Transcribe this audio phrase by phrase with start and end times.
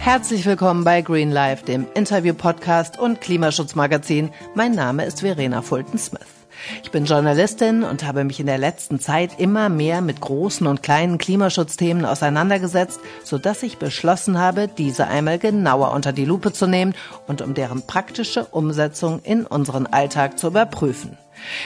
[0.00, 4.30] Herzlich willkommen bei Green Life, dem Interview-Podcast und Klimaschutzmagazin.
[4.54, 6.39] Mein Name ist Verena Fulton-Smith.
[6.82, 10.82] Ich bin Journalistin und habe mich in der letzten Zeit immer mehr mit großen und
[10.82, 16.94] kleinen Klimaschutzthemen auseinandergesetzt, sodass ich beschlossen habe, diese einmal genauer unter die Lupe zu nehmen
[17.26, 21.16] und um deren praktische Umsetzung in unseren Alltag zu überprüfen.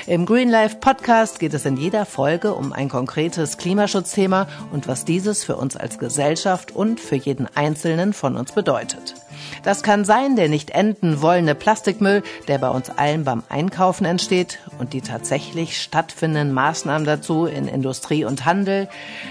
[0.07, 5.05] Im Green Life Podcast geht es in jeder Folge um ein konkretes Klimaschutzthema und was
[5.05, 9.24] dieses für uns als Gesellschaft und für jeden Einzelnen von uns bedeutet.
[9.63, 14.59] Das kann sein der nicht enden wollende Plastikmüll, der bei uns allen beim Einkaufen entsteht
[14.79, 18.89] und die tatsächlich stattfindenden Maßnahmen dazu in Industrie und Handel,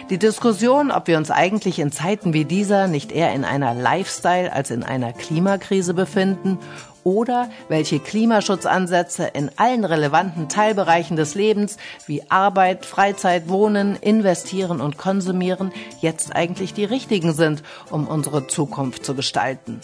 [0.10, 4.52] die Diskussion, ob wir uns eigentlich in Zeiten wie dieser nicht eher in einer Lifestyle
[4.52, 6.60] als in einer Klimakrise befinden
[7.04, 14.98] oder welche Klimaschutzansätze in allen relevanten Teilbereichen des Lebens wie Arbeit, Freizeit, Wohnen, Investieren und
[14.98, 15.72] Konsumieren
[16.02, 19.82] jetzt eigentlich die richtigen sind, um unsere Zukunft zu gestalten.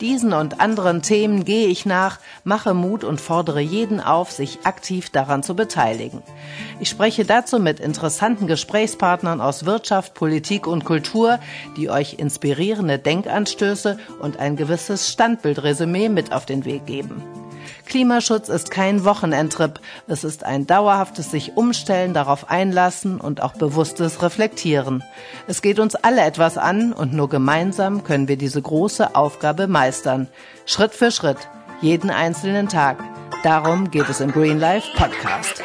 [0.00, 5.10] Diesen und anderen Themen gehe ich nach, mache Mut und fordere jeden auf, sich aktiv
[5.10, 6.22] daran zu beteiligen.
[6.80, 11.38] Ich spreche dazu mit interessanten Gesprächspartnern aus Wirtschaft, Politik und Kultur,
[11.76, 17.41] die euch inspirierende Denkanstöße und ein gewisses Standbildresümee mit auf den Weg geben.
[17.92, 19.78] Klimaschutz ist kein Wochenendtrip.
[20.06, 25.04] Es ist ein dauerhaftes sich umstellen, darauf einlassen und auch bewusstes Reflektieren.
[25.46, 30.28] Es geht uns alle etwas an und nur gemeinsam können wir diese große Aufgabe meistern.
[30.64, 31.36] Schritt für Schritt,
[31.82, 32.96] jeden einzelnen Tag.
[33.42, 35.62] Darum geht es im Green Life Podcast.